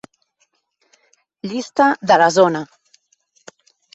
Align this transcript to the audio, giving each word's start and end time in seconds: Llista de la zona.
Llista 1.51 1.87
de 2.11 2.17
la 2.23 2.31
zona. 2.39 2.63